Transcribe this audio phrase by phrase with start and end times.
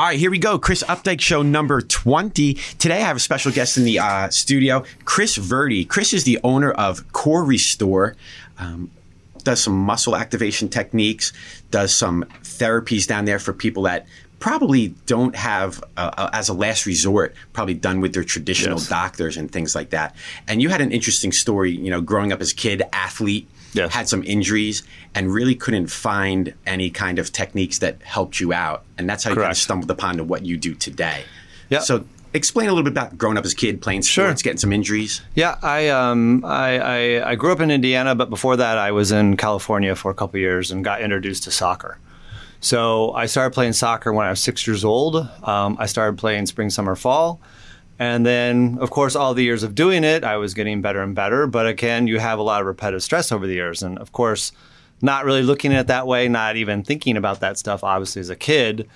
[0.00, 0.58] All right, here we go.
[0.58, 2.54] Chris Opdyke Show number 20.
[2.54, 5.84] Today I have a special guest in the uh, studio, Chris Verdi.
[5.84, 8.16] Chris is the owner of Core Restore.
[8.58, 8.90] Um,
[9.44, 11.34] does some muscle activation techniques,
[11.70, 14.06] does some therapies down there for people that
[14.38, 18.88] probably don't have, uh, uh, as a last resort, probably done with their traditional Yes.
[18.88, 20.16] doctors and things like that.
[20.48, 23.92] And you had an interesting story, you know, growing up as a kid, athlete, Yes.
[23.94, 24.82] had some injuries,
[25.14, 28.82] and really couldn't find any kind of techniques that helped you out.
[28.98, 31.22] And that's how you kind of stumbled upon to what you do today.
[31.68, 31.78] Yeah.
[31.80, 34.26] So explain a little bit about growing up as a kid, playing Sure.
[34.26, 35.20] sports, getting some injuries.
[35.34, 39.12] Yeah, I um I, I I grew up in Indiana, but before that, I was
[39.12, 41.98] in California for a couple years and got introduced to soccer.
[42.60, 45.16] So I started playing soccer when I was six years old.
[45.42, 47.40] Um, I started playing spring, summer, fall.
[48.00, 51.14] And then, of course, all the years of doing it, I was getting better and
[51.14, 51.46] better.
[51.46, 53.82] But again, you have a lot of repetitive stress over the years.
[53.82, 54.52] And of course,
[55.02, 58.30] not really looking at it that way, not even thinking about that stuff, obviously, as
[58.30, 58.88] a kid.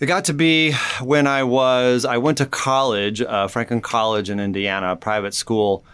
[0.00, 4.40] It got to be when I was, I went to college, uh, Franklin College in
[4.40, 5.84] Indiana, a private school,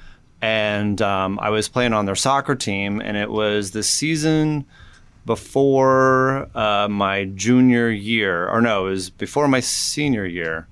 [0.40, 3.02] and um, I was playing on their soccer team.
[3.02, 4.64] And it was the season
[5.26, 10.66] before uh, my junior year, or no, it was before my senior year.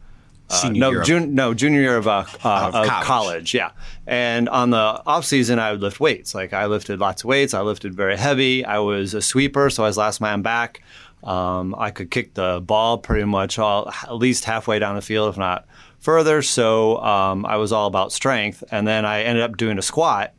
[0.50, 3.05] Uh, Senior no, jun- no, junior year of, uh, uh, Of of college.
[3.06, 3.55] college.
[3.55, 3.70] yeah.
[4.06, 6.34] And on the off season, I would lift weights.
[6.34, 7.55] Like I lifted lots of weights.
[7.55, 8.64] I lifted very heavy.
[8.64, 10.83] I was a sweeper, so I was last man back.
[11.23, 15.31] Um, I could kick the ball pretty much all at least halfway down the field,
[15.31, 15.67] if not
[15.98, 16.42] further.
[16.42, 18.62] So um, I was all about strength.
[18.70, 20.34] And then I ended up doing a squat.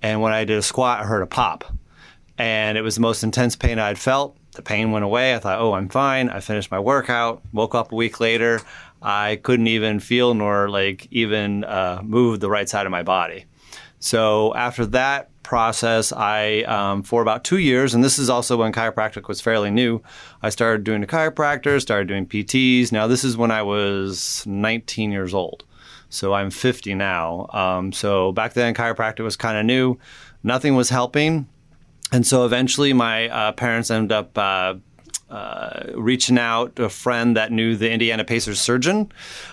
[0.00, 1.64] And when I did a squat, I heard a pop
[2.38, 4.36] and it was the most intense pain I'd felt.
[4.52, 5.34] The pain went away.
[5.34, 6.28] I thought, oh, I'm fine.
[6.30, 7.42] I finished my workout.
[7.52, 8.60] Woke up a week later.
[9.02, 13.46] I couldn't even feel nor like even uh, move the right side of my body.
[13.98, 18.72] So after that process, I um, for about two years, and this is also when
[18.72, 20.02] chiropractic was fairly new.
[20.42, 22.90] I started doing the chiropractor, started doing PTs.
[22.90, 25.64] Now this is when I was 19 years old.
[26.08, 27.46] So I'm 50 now.
[27.52, 29.98] Um, so back then, chiropractic was kind of new.
[30.42, 31.48] Nothing was helping.
[32.12, 34.74] And so eventually, my uh, parents ended up uh,
[35.32, 39.10] uh, reaching out to a friend that knew the Indiana Pacers surgeon.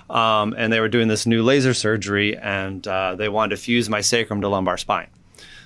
[0.09, 3.89] Um, and they were doing this new laser surgery, and uh, they wanted to fuse
[3.89, 5.07] my sacrum to lumbar spine.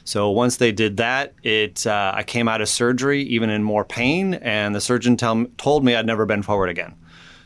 [0.06, 3.86] So once they did that, it uh, I came out of surgery even in more
[3.86, 6.94] pain, and the surgeon tell, told me I'd never bend forward again.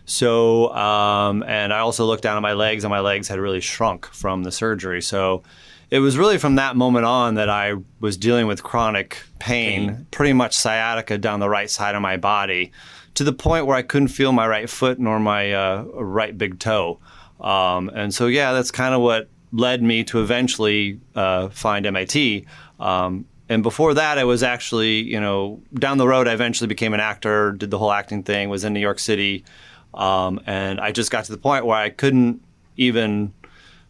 [0.05, 3.61] So, um, and I also looked down at my legs, and my legs had really
[3.61, 5.01] shrunk from the surgery.
[5.01, 5.43] So,
[5.89, 10.33] it was really from that moment on that I was dealing with chronic pain, pretty
[10.33, 12.71] much sciatica down the right side of my body,
[13.13, 16.59] to the point where I couldn't feel my right foot nor my uh, right big
[16.59, 16.99] toe.
[17.39, 22.43] Um, and so, yeah, that's kind of what led me to eventually uh, find MAT.
[22.79, 26.93] Um, and before that, I was actually, you know, down the road, I eventually became
[26.93, 29.45] an actor, did the whole acting thing, was in New York City.
[29.93, 32.41] Um, and I just got to the point where I couldn't
[32.75, 33.33] even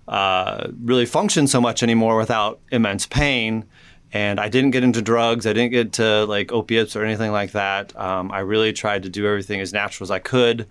[0.07, 3.65] uh, really function so much anymore without immense pain.
[4.13, 5.45] And I didn't get into drugs.
[5.45, 7.97] I didn't get to like opiates or anything like that.
[7.99, 10.67] Um, I really tried to do everything as natural as I could.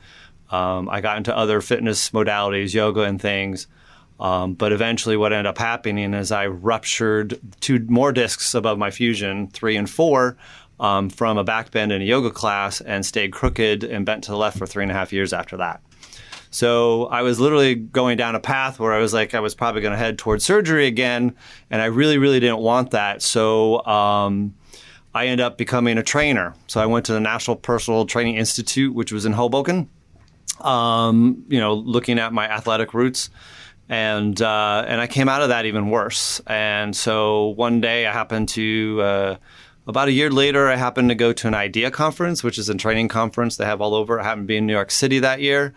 [0.51, 3.67] Um, I got into other fitness modalities, yoga and things.
[4.19, 8.91] Um, but eventually, what ended up happening is I ruptured two more discs above my
[8.91, 10.39] fusion, three and four,
[10.81, 14.31] um, from a back bend in a yoga class and stayed crooked and bent to
[14.31, 15.83] the left for three and a half years after that.
[16.57, 19.83] So I was literally going down a path where I was like, I was probably
[19.83, 21.37] going to head towards surgery again,
[21.71, 23.21] and I really, really didn't want that.
[23.21, 24.55] So um,
[25.15, 26.55] I ended up becoming a trainer.
[26.67, 29.91] So I went to the National Personal Training Institute, which was in Hoboken.
[30.63, 33.29] Um, you know, looking at my athletic roots,
[33.91, 36.41] and uh, and I came out of that even worse.
[36.47, 39.01] And so one day I happened to.
[39.03, 39.37] Uh,
[39.89, 42.75] about a year later, I happened to go to an IDEA conference, which is a
[42.75, 44.19] training conference they have all over.
[44.19, 45.75] I happened to be in New York City that year,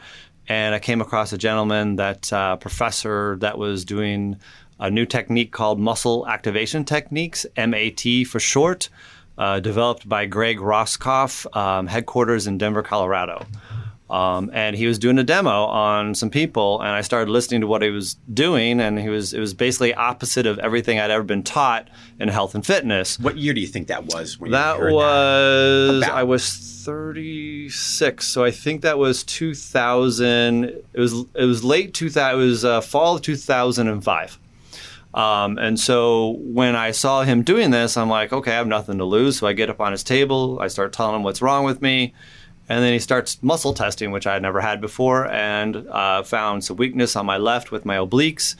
[0.49, 4.37] and I came across a gentleman, that uh, professor, that was doing
[4.79, 8.89] a new technique called muscle activation techniques, MAT for short,
[9.37, 13.45] uh, developed by Greg Roskopf, um, headquarters in Denver, Colorado.
[14.09, 17.67] Um, and he was doing a demo on some people, and I started listening to
[17.67, 21.23] what he was doing, and he was it was basically opposite of everything I'd ever
[21.23, 21.87] been taught
[22.19, 23.19] in health and fitness.
[23.19, 24.39] What year do you think that was?
[24.39, 26.15] When That was About.
[26.15, 26.49] I was
[26.85, 30.63] 36, so I think that was 2000.
[30.63, 32.39] It was it was late 2000.
[32.39, 34.39] It was uh, fall of 2005.
[35.13, 38.99] Um, and so when I saw him doing this, I'm like, okay, I have nothing
[38.99, 39.39] to lose.
[39.39, 42.13] So I get up on his table, I start telling him what's wrong with me,
[42.69, 46.63] and then he starts muscle testing, which I had never had before, and uh, found
[46.63, 48.55] some weakness on my left with my obliques,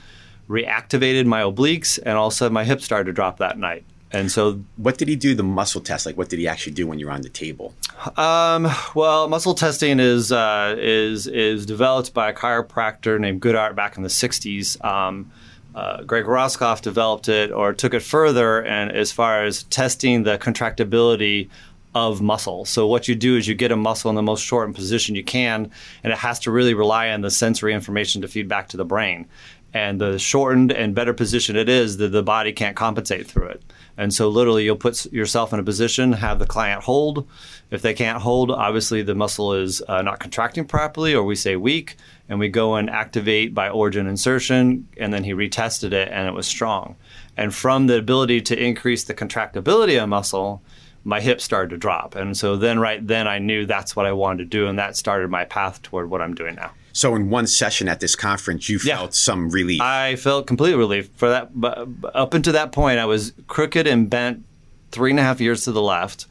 [0.49, 3.85] reactivated my obliques, and all of a sudden my hips started to drop that night.
[4.11, 6.07] And so, what did he do the muscle test?
[6.07, 7.75] Like, what did he actually do when you're on the table?
[8.17, 13.97] Um, well, muscle testing is uh, is is developed by a chiropractor named Goodheart back
[13.97, 14.83] in the '60s.
[14.83, 15.31] Um,
[15.75, 20.39] uh, Greg Roskopf developed it or took it further, and as far as testing the
[20.39, 21.49] contractibility
[21.95, 22.65] of muscle.
[22.65, 25.23] So what you do is you get a muscle in the most shortened position you
[25.23, 25.71] can,
[26.03, 28.85] and it has to really rely on the sensory information to feed back to the
[28.85, 29.27] brain.
[29.73, 33.63] And the shortened and better position it is, the, the body can't compensate through it.
[33.97, 37.27] And so literally you'll put yourself in a position, have the client hold.
[37.69, 41.55] If they can't hold, obviously the muscle is uh, not contracting properly, or we say
[41.55, 41.97] weak,
[42.29, 46.33] and we go and activate by origin insertion, and then he retested it and it
[46.33, 46.95] was strong.
[47.37, 50.61] And from the ability to increase the contractibility of muscle,
[51.09, 52.15] my hips started to drop.
[52.15, 54.95] And so then right then I knew that's what I wanted to do and that
[54.95, 56.71] started my path toward what I'm doing now.
[56.93, 58.97] So in one session at this conference, you Yeah.
[58.97, 59.81] felt some relief.
[59.81, 61.49] I felt complete relief for that.
[61.59, 64.43] But up until that point, I was crooked and bent
[64.91, 66.25] three and a half years to the left,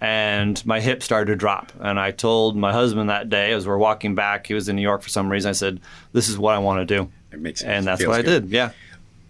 [0.00, 1.72] and my hip started to drop.
[1.80, 4.82] And I told my husband that day as we're walking back, he was in New
[4.82, 5.48] York for some reason.
[5.48, 5.80] I said,
[6.12, 7.70] "This is what I want to do," It makes sense.
[7.70, 8.48] and that's feels what I did.
[8.50, 8.70] Yeah.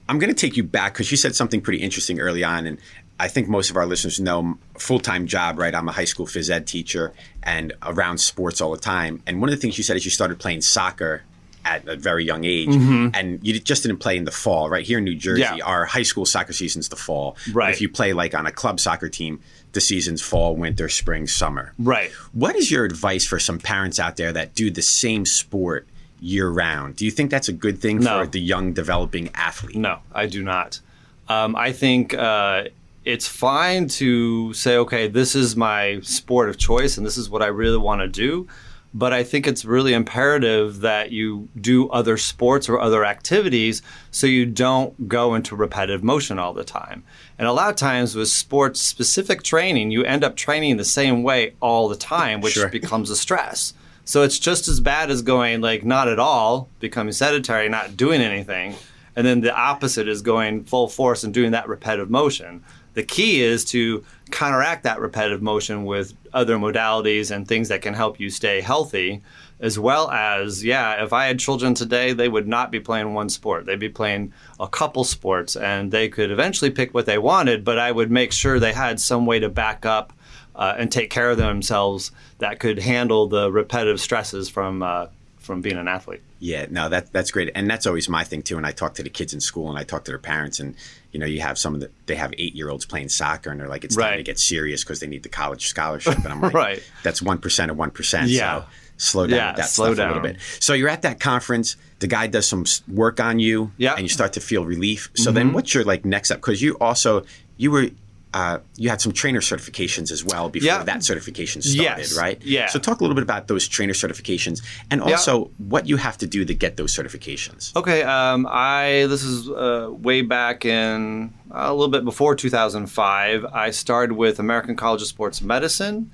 [0.08, 2.78] I'm going to take you back because you said something pretty interesting early on, and
[3.20, 5.74] I think most of our listeners know full time job, right?
[5.74, 7.12] I'm a high school phys ed teacher
[7.42, 9.22] and around sports all the time.
[9.26, 11.22] And one of the things you said is you started playing soccer
[11.62, 14.84] at a very young age, and you just didn't play in the fall, right?
[14.86, 15.56] Here in New Jersey, Mm-hmm.
[15.58, 15.64] Yeah.
[15.66, 17.36] our high school soccer season's the fall.
[17.48, 17.74] But Right.
[17.74, 19.40] if you play like on a club soccer team,
[19.72, 21.74] the season's fall, winter, spring, summer.
[21.78, 22.10] Right.
[22.32, 25.86] What is your advice for some parents out there that do the same sport
[26.18, 26.96] year round?
[26.96, 28.20] Do you think that's a good thing No.
[28.24, 29.76] for the young developing athlete?
[29.76, 30.80] No, I do not.
[31.28, 32.64] Um, I think uh,
[33.04, 37.42] it's fine to say, okay, this is my sport of choice and this is what
[37.42, 38.46] I really want to do.
[38.92, 44.26] But I think it's really imperative that you do other sports or other activities so
[44.26, 47.04] you don't go into repetitive motion all the time.
[47.38, 51.22] And a lot of times with sports specific training, you end up training the same
[51.22, 52.68] way all the time, which Sure.
[52.68, 53.74] becomes a stress.
[54.04, 58.20] So it's just as bad as going like not at all, becoming sedentary, not doing
[58.20, 58.74] anything.
[59.14, 62.64] And then the opposite is going full force and doing that repetitive motion.
[63.00, 67.94] The key is to counteract that repetitive motion with other modalities and things that can
[67.94, 69.22] help you stay healthy,
[69.58, 73.30] as well as, yeah, if I had children today, they would not be playing one
[73.30, 73.64] sport.
[73.64, 77.78] They'd be playing a couple sports and they could eventually pick what they wanted, but
[77.78, 80.12] I would make sure they had some way to back up
[80.54, 85.06] uh, and take care of themselves that could handle the repetitive stresses from, uh,
[85.38, 86.20] from being an athlete.
[86.42, 88.56] Yeah, no, that that's great, and that's always my thing too.
[88.56, 90.74] And I talk to the kids in school, and I talk to their parents, and
[91.12, 93.60] you know, you have some of the they have eight year olds playing soccer, and
[93.60, 96.16] they're like, it's time to get serious because they need the college scholarship.
[96.16, 96.82] And I'm like, Right.
[97.02, 98.28] that's one percent of one percent.
[98.30, 98.60] Yeah.
[98.62, 98.66] So
[98.96, 100.38] slow down Yeah, that slow stuff a little bit.
[100.60, 101.76] So you're at that conference.
[101.98, 103.90] The guy does some work on you, Yeah.
[103.90, 103.96] Mm-hmm.
[103.98, 105.10] and you start to feel relief.
[105.16, 106.38] So then, what's your like next step?
[106.38, 107.24] Because you also
[107.58, 107.90] you were.
[108.32, 110.84] Uh, you had some trainer certifications as well before Yeah.
[110.84, 112.16] that certification started, Yes.
[112.16, 112.40] right?
[112.44, 112.66] Yeah.
[112.68, 115.10] So talk a little bit about those trainer certifications and Yeah.
[115.16, 117.74] also what you have to do to get those certifications.
[117.74, 123.44] Okay, um, I this is uh, way back in uh, a little bit before 2005.
[123.52, 126.12] I started with American College of Sports Medicine,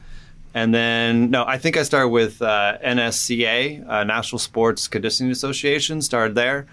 [0.54, 6.00] and then no, I think I started with uh, NSCA, uh, National Sports Conditioning Association.
[6.00, 6.66] Started there,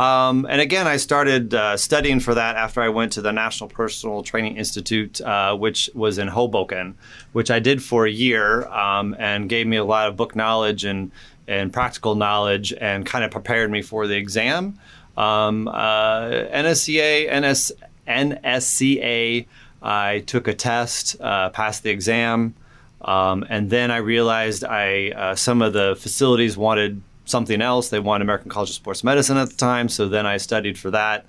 [0.00, 3.68] um, and again, I started uh, studying for that after I went to the National
[3.68, 6.96] Personal Training Institute, uh, which was in Hoboken,
[7.32, 10.86] which I did for a year, um, and gave me a lot of book knowledge
[10.86, 11.12] and
[11.46, 14.78] and practical knowledge, and kind of prepared me for the exam.
[15.18, 17.72] Um, uh, NSCA, NS,
[18.08, 19.46] NSCA,
[19.82, 22.54] I took a test, uh, passed the exam,
[23.02, 27.88] um, and then I realized I uh, some of the facilities wanted something else.
[27.88, 30.90] They wanted American College of Sports Medicine at the time, so then I studied for
[30.90, 31.24] that,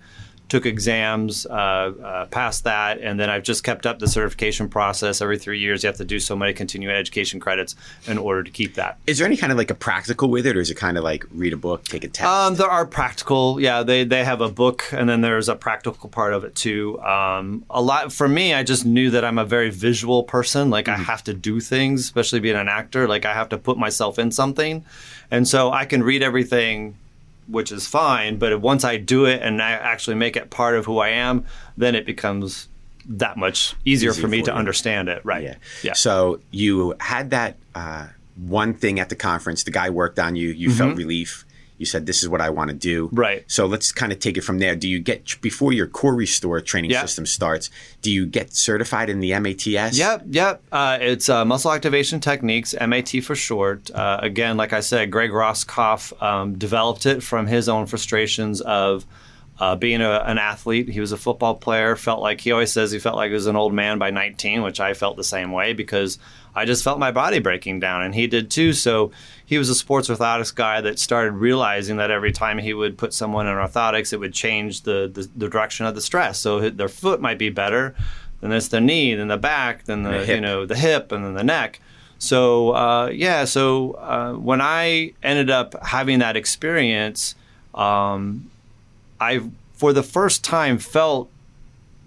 [0.52, 5.22] took exams, uh, uh, passed that, and then I've just kept up the certification process.
[5.22, 7.74] Every three years, you have to do so many continuing education credits
[8.06, 8.98] in order to keep that.
[9.08, 11.06] Is there any kind of like a practical with it, or is it kind of
[11.06, 12.28] like read a book, take a test?
[12.28, 13.82] Um, there are practical, yeah.
[13.84, 17.02] They they have a book, and then there's a practical part of it too.
[17.02, 20.70] Um, a lot for me, I just knew that I'm a very visual person.
[20.70, 23.08] Like I have to do things, especially being an actor.
[23.08, 24.84] Like I have to put myself in something,
[25.32, 26.98] and so I can read everything,
[27.48, 28.38] which is fine.
[28.38, 31.46] But once I do it and I actually make it part of who I am,
[31.78, 32.68] then it becomes
[33.06, 34.58] that much easier for me for to you.
[34.58, 35.26] understand it.
[35.26, 35.44] Right?
[35.44, 35.56] yeah.
[35.84, 35.94] Yeah.
[35.94, 39.64] So you had that uh, one thing at the conference.
[39.64, 40.50] The guy worked on you.
[40.50, 41.46] You felt relief.
[41.82, 43.44] You said, "This is what I want to do." Right.
[43.48, 44.76] So let's kind of take it from there.
[44.76, 47.02] Do you get before your core restore training Yeah.
[47.02, 47.70] system starts?
[48.02, 49.98] Do you get certified in the MATS?
[49.98, 50.62] Yep, yep.
[50.72, 53.92] Uh, it's uh, muscle activation techniques, MAT for short.
[53.92, 59.06] Uh, again, like I said, Greg Roskopf um, developed it from his own frustrations of
[59.60, 60.90] uh, being a, an athlete.
[60.90, 61.96] He was a football player.
[61.96, 64.64] Felt like he always says he felt like he was an old man by 19,
[64.64, 66.18] which I felt the same way because
[66.56, 68.74] I just felt my body breaking down, and he did too.
[68.74, 69.12] So
[69.52, 73.14] he was a sports orthotics guy that started realizing that every time he would put
[73.14, 76.40] someone in orthotics, it would change the, the, the direction of the stress.
[76.40, 77.94] So their foot might be better,
[78.40, 81.26] then it's the knee, then the back, then the, the you know the hip, and
[81.26, 81.82] then the neck.
[82.18, 87.36] So uh, yeah, so uh, when I ended up having that experience,
[87.76, 88.50] um,
[89.20, 89.42] I
[89.74, 91.30] for the first time felt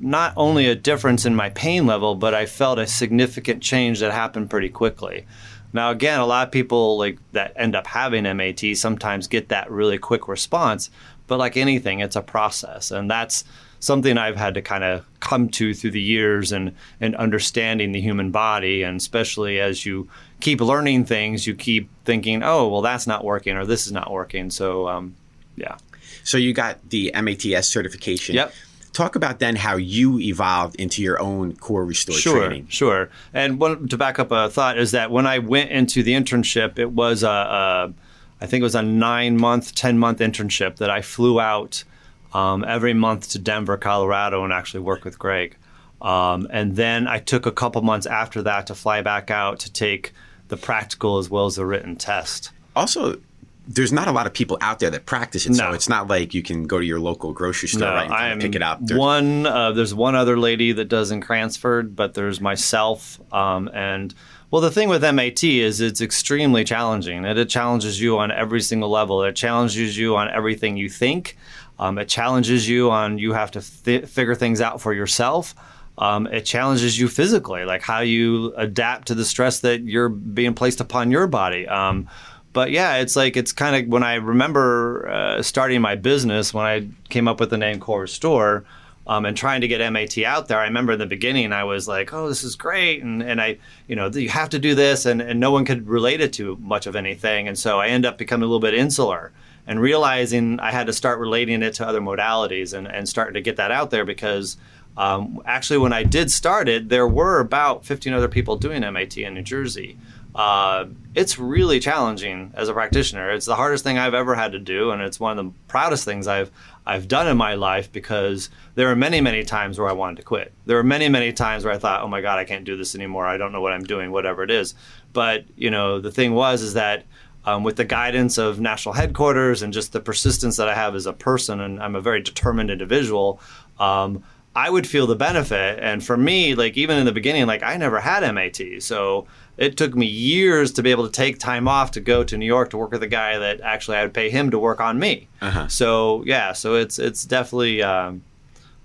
[0.01, 4.13] not only a difference in my pain level, but I felt a significant change that
[4.13, 5.27] happened pretty quickly.
[5.75, 9.71] Now, again, a lot of people like that end up having MAT sometimes get that
[9.71, 10.89] really quick response,
[11.27, 13.45] but like anything, it's a process, and that's
[13.81, 18.01] something I've had to kind of come to through the years and and understanding the
[18.01, 20.09] human body, and especially as you
[20.41, 24.11] keep learning things, you keep thinking, oh, well, that's not working, or this is not
[24.13, 24.51] working.
[24.51, 25.17] So, um,
[25.57, 25.77] yeah.
[26.23, 28.37] So you got the MATS certification.
[28.37, 28.55] Yep.
[28.95, 32.69] Talk about then how you evolved into your own core restore sure, training.
[32.69, 36.13] Sure, And one, to back up a thought is that when I went into the
[36.13, 37.93] internship, it was a, a
[38.41, 41.85] I think it was a nine month, ten month internship that I flew out
[42.33, 45.57] um, every month to Denver, Colorado, and actually work with Greg.
[46.01, 49.73] Um, and then I took a couple months after that to fly back out to
[49.73, 50.13] take
[50.49, 52.51] the practical as well as the written test.
[52.77, 53.19] Also,
[53.67, 55.57] there's not a lot of people out there that practice it, no.
[55.57, 58.41] so it's not like you can go to your local grocery store no, right and
[58.41, 58.79] pick it up.
[58.81, 63.71] There's one, uh, there's one other lady that does in Cranford, but there's myself um,
[63.73, 64.15] and.
[64.51, 67.25] Well, the thing with MAT is it's extremely challenging.
[67.25, 69.25] It, it challenges you on every single level.
[69.25, 71.37] It challenges you on everything you think.
[71.81, 75.57] Um, it challenges you on you have to th- figure things out for yourself.
[75.99, 80.55] Um, it challenges you physically, like how you adapt to the stress that you're being
[80.55, 81.67] placed upon your body.
[81.67, 82.09] Um,
[82.55, 86.65] but yeah, it's like it's kind of when I remember uh, starting my business when
[86.65, 88.65] I came up with the name Core Restore.
[89.07, 90.59] Um, and trying to get MAT out there.
[90.59, 93.59] I remember in the beginning, I was like, "Oh, this is great," and and I,
[93.87, 96.57] you know, you have to do this, and, and no one could relate it to
[96.57, 99.31] much of anything, and so I end up becoming a little bit insular
[99.67, 103.43] and realizing I had to start relating it to other modalities and, and starting to
[103.43, 104.57] get that out there because
[104.97, 109.17] um, actually, when I did start it, there were about 15 other people doing MAT
[109.19, 109.99] in New Jersey.
[110.35, 113.31] Uh, it's really challenging as a practitioner.
[113.31, 116.05] It's the hardest thing I've ever had to do, and it's one of the proudest
[116.05, 116.51] things I've
[116.87, 120.23] I've done in my life because there are many, many times where I wanted to
[120.23, 120.53] quit.
[120.67, 122.95] There are many, many times where I thought, "Oh my God, I can't do this
[122.95, 123.27] anymore.
[123.27, 124.75] I don't know what I'm doing, whatever it is."
[125.13, 127.05] But you know, the thing was is that
[127.45, 131.07] um, with the guidance of national headquarters and just the persistence that I have as
[131.07, 133.41] a person, and I'm a very determined individual.
[133.79, 134.25] Um,
[134.57, 137.77] I would feel the benefit, and for me, like even in the beginning, like I
[137.77, 141.93] never had MAT, so it took me years to be able to take time off
[141.93, 144.31] to go to New York to work with a guy that actually I would pay
[144.31, 145.29] him to work on me.
[145.41, 145.69] Uh-huh.
[145.69, 148.23] So yeah, so it's it's definitely um,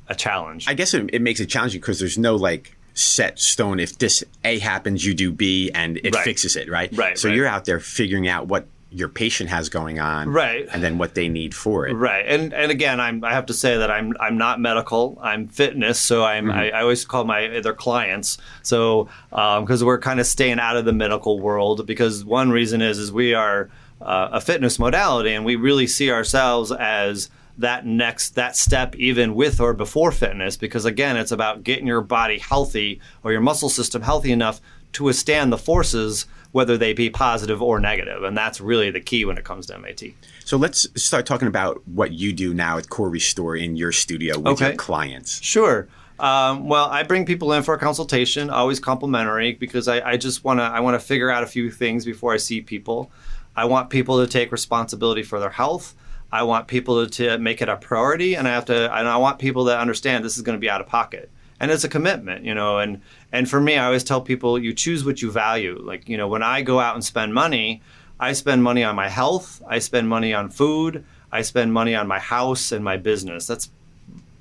[0.08, 0.68] a challenge.
[0.68, 3.80] I guess it, it makes it challenging because there's no like set stone.
[3.80, 6.24] If this A happens, you do B, and it right.
[6.24, 6.90] fixes it, right?
[6.96, 7.18] Right.
[7.18, 7.36] So right.
[7.36, 10.67] you're out there figuring out what your patient has going on, right?
[10.72, 12.25] And then what they need for it, right?
[12.25, 15.17] And and again, I'm I have to say that I'm I'm not medical.
[15.22, 16.58] I'm fitness, so I'm mm-hmm.
[16.58, 18.38] I, I, always call my their clients.
[18.63, 22.81] So because um, we're kind of staying out of the medical world because one reason
[22.81, 23.69] is is we are
[24.01, 29.36] uh, a fitness modality and we really see ourselves as that next that step even
[29.36, 33.67] with or before fitness because again it's about getting your body healthy or your muscle
[33.67, 34.62] system healthy enough
[34.93, 39.24] to withstand the forces whether they be positive or negative and that's really the key
[39.25, 40.01] when it comes to MAT.
[40.46, 44.38] So let's start talking about what you do now at Core Restore in your studio
[44.38, 44.68] with okay.
[44.70, 45.41] your clients.
[45.41, 45.88] Sure.
[46.20, 50.44] Um, well, I bring people in for a consultation, always complimentary, because I, I just
[50.44, 53.10] want to I want to figure out a few things before I see people.
[53.56, 55.96] I want people to take responsibility for their health.
[56.32, 59.39] I want people to make it a priority, and I have to, and I want
[59.39, 62.46] people to understand this is going to be out of pocket, and it's a commitment,
[62.46, 62.80] you know.
[62.80, 63.01] And
[63.32, 65.80] and for me, I always tell people, you choose what you value.
[65.82, 67.82] Like you know, when I go out and spend money,
[68.20, 72.08] I spend money on my health, I spend money on food, I spend money on
[72.08, 73.48] my house and my business.
[73.48, 73.70] That's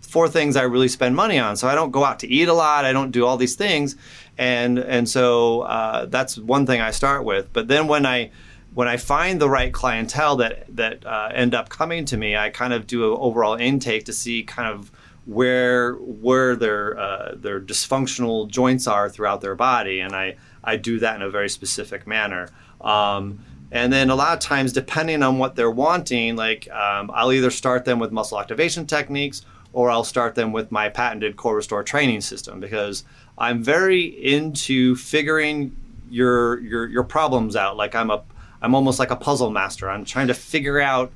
[0.00, 1.56] four things I really spend money on.
[1.56, 2.84] So I don't go out to eat a lot.
[2.84, 3.96] I don't do all these things,
[4.36, 7.52] and and so uh, that's one thing I start with.
[7.52, 8.30] But then when I
[8.74, 12.50] when I find the right clientele that that uh, end up coming to me, I
[12.50, 14.90] kind of do an overall intake to see kind of
[15.28, 20.98] where where their uh, their dysfunctional joints are throughout their body, and I I do
[21.00, 22.48] that in a very specific manner.
[22.80, 27.32] Um, and then a lot of times, depending on what they're wanting, like um, I'll
[27.32, 29.42] either start them with muscle activation techniques
[29.74, 33.04] or I'll start them with my patented core restore training system because
[33.36, 35.76] I'm very into figuring
[36.08, 37.76] your your your problems out.
[37.76, 38.22] Like I'm a
[38.62, 39.90] I'm almost like a puzzle master.
[39.90, 41.12] I'm trying to figure out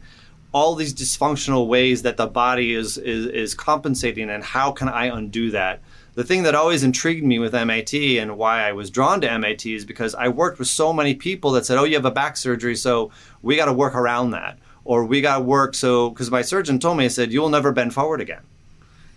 [0.52, 5.06] all these dysfunctional ways that the body is, is is compensating and how can I
[5.06, 5.80] undo that?
[6.14, 9.64] The thing that always intrigued me with MAT and why I was drawn to MAT
[9.64, 12.36] is because I worked with so many people that said, "Oh, you have a back
[12.36, 16.30] surgery, so we got to work around that." Or we got to work so because
[16.30, 18.42] my surgeon told me, he said, "You'll never bend forward again."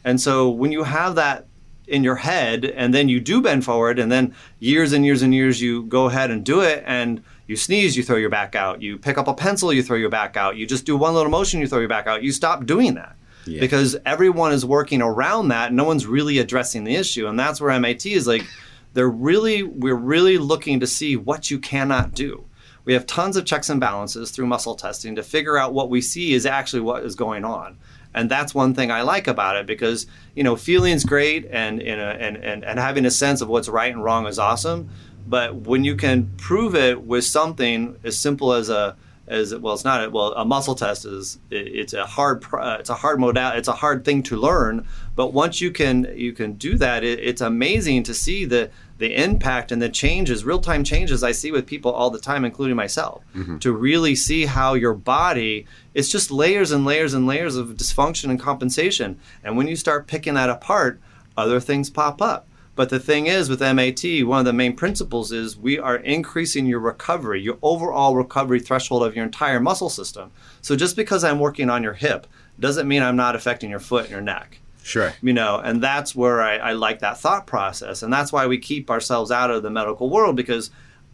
[0.06, 1.48] And so when you have that
[1.88, 5.34] in your head and then you do bend forward and then years and years and
[5.34, 8.82] years you go ahead and do it and you sneeze, you throw your back out.
[8.82, 10.58] You pick up a pencil, you throw your back out.
[10.58, 12.24] You just do one little motion, you throw your back out.
[12.24, 13.16] You stop doing that.
[13.46, 13.60] Yeah.
[13.60, 15.72] Because everyone is working around that.
[15.72, 17.28] No one's really addressing the issue.
[17.28, 18.46] And that's where MAT is like,
[18.94, 22.46] they're really, we're really looking to see what you cannot do.
[22.86, 26.02] We have tons of checks and balances through muscle testing to figure out what we
[26.02, 27.78] see is actually what is going on.
[28.14, 32.38] And that's one thing I like about it because, you know, feeling's great and, and,
[32.38, 34.90] and, and having a sense of what's right and wrong is awesome.
[35.28, 38.96] But when you can prove it with something as simple as a
[39.28, 42.46] as well, it's not a, well a muscle test is it's a hard
[42.80, 44.88] it's a hard modal it's a hard thing to learn.
[45.16, 49.16] But once you can you can do that, it, it's amazing to see the the
[49.16, 52.76] impact and the changes, real time changes I see with people all the time, including
[52.76, 53.58] myself, mm-hmm.
[53.58, 55.66] to really see how your body
[55.96, 59.20] it's just layers and layers and layers of dysfunction and compensation.
[59.44, 61.02] And when you start picking that apart,
[61.36, 62.48] other things pop up.
[62.76, 66.66] But the thing is, with MAT, one of the main principles is we are increasing
[66.66, 70.32] your recovery, your overall recovery threshold of your entire muscle system.
[70.62, 72.28] So just because I'm working on your hip
[72.60, 74.60] doesn't mean I'm not affecting your foot and your neck.
[74.84, 75.14] Sure.
[75.22, 78.04] You know, and that's where I, I like that thought process.
[78.04, 80.70] And that's why we keep ourselves out of the medical world because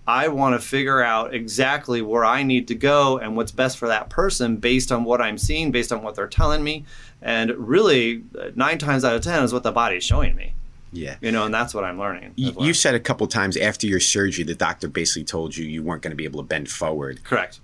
[0.08, 3.88] I want to figure out exactly where I need to go and what's best for
[3.88, 6.86] that person based on what I'm seeing, based on what they're telling me.
[7.22, 8.24] And really,
[8.56, 10.56] nine times out of 10 is what the body's showing me.
[10.92, 11.16] Yeah.
[11.22, 12.34] You know, and that's what I'm learning.
[12.36, 15.84] You, you said a couple times after your surgery, the doctor basically told you you
[15.84, 17.24] weren't going to be able to bend forward.
[17.24, 17.60] Correct.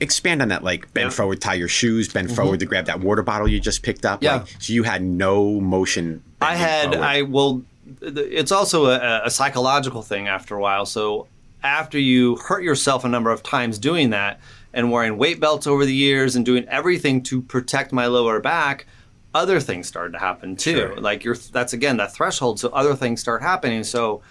[0.00, 2.36] Expand on that, like bend forward, tie your shoes, bend mm-hmm.
[2.36, 4.22] forward to grab that water bottle you just picked up.
[4.22, 4.36] Yeah.
[4.36, 6.22] Like, so you had no motion.
[6.40, 7.04] I had, forward.
[7.04, 7.62] I will,
[8.00, 10.86] it's also a, a psychological thing after a while.
[10.86, 11.28] So
[11.62, 14.40] after you hurt yourself a number of times doing that
[14.72, 18.86] and wearing weight belts over the years and doing everything to protect my lower back,
[19.34, 20.76] other things started to happen too.
[20.76, 20.96] Sure.
[20.96, 22.60] Like you're that's again that threshold.
[22.60, 23.84] So other things start happening.
[23.84, 24.22] So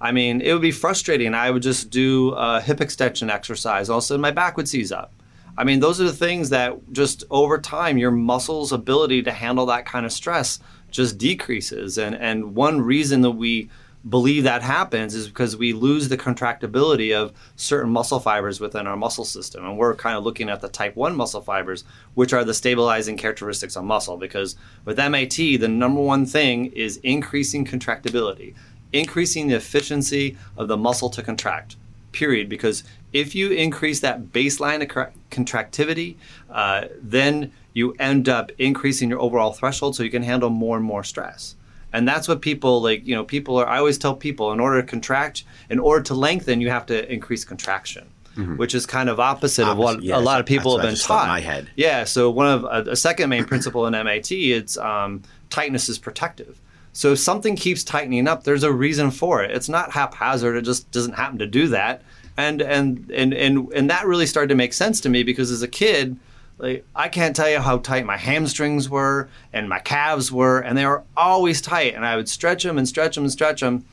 [0.00, 1.34] I mean, it would be frustrating.
[1.34, 3.90] I would just do a hip extension exercise.
[3.90, 5.12] All of a sudden, my back would seize up.
[5.58, 9.66] I mean, those are the things that just over time, your muscles' ability to handle
[9.66, 10.58] that kind of stress
[10.90, 11.98] just decreases.
[11.98, 13.68] And and one reason that we
[14.08, 18.96] believe that happens is because we lose the contractibility of certain muscle fibers within our
[18.96, 19.64] muscle system.
[19.64, 21.84] And we're kind of looking at the type 1 muscle fibers,
[22.14, 24.16] which are the stabilizing characteristics of muscle.
[24.16, 28.54] Because with MAT, the number one thing is increasing contractibility,
[28.92, 31.76] increasing the efficiency of the muscle to contract,
[32.12, 32.48] period.
[32.48, 36.16] Because if you increase that baseline contractivity,
[36.50, 40.86] uh, then you end up increasing your overall threshold so you can handle more and
[40.86, 41.54] more stress
[41.92, 44.80] and that's what people like you know people are i always tell people in order
[44.80, 48.56] to contract in order to lengthen you have to increase contraction mm-hmm.
[48.56, 50.96] which is kind of opposite, opposite of what yes, a lot of people have been
[50.96, 51.28] taught.
[51.28, 51.70] my head.
[51.76, 55.98] Yeah so one of a, a second main principle in mat it's um, tightness is
[55.98, 56.60] protective.
[56.92, 59.50] So if something keeps tightening up there's a reason for it.
[59.50, 62.02] It's not haphazard it just doesn't happen to do that.
[62.36, 65.62] And and and and, and that really started to make sense to me because as
[65.62, 66.18] a kid
[66.60, 70.76] like I can't tell you how tight my hamstrings were and my calves were, and
[70.76, 71.94] they were always tight.
[71.94, 73.84] And I would stretch them and stretch them and stretch them,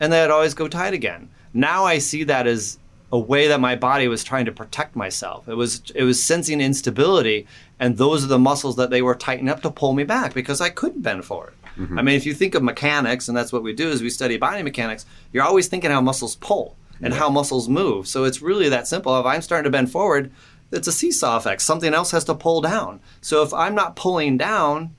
[0.00, 1.28] and they'd always go tight again.
[1.52, 2.78] Now I see that as
[3.12, 5.48] a way that my body was trying to protect myself.
[5.48, 7.46] It was it was sensing instability,
[7.78, 10.60] and those are the muscles that they were tightening up to pull me back because
[10.60, 11.54] I couldn't bend forward.
[11.78, 11.98] Mm-hmm.
[11.98, 14.38] I mean, if you think of mechanics, and that's what we do is we study
[14.38, 15.04] body mechanics.
[15.32, 17.20] You're always thinking how muscles pull and yeah.
[17.20, 18.08] how muscles move.
[18.08, 19.18] So it's really that simple.
[19.20, 20.30] If I'm starting to bend forward,
[20.72, 21.62] it's a seesaw effect.
[21.62, 23.00] Something else has to pull down.
[23.20, 24.94] So if I'm not pulling down,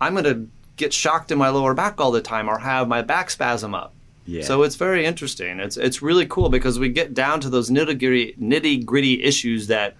[0.00, 3.02] I'm going to get shocked in my lower back all the time or have my
[3.02, 3.94] back spasm up.
[4.26, 4.42] Yeah.
[4.42, 5.58] So it's very interesting.
[5.58, 9.68] It's it's really cool because we get down to those nitty gritty nitty gritty issues
[9.68, 9.96] that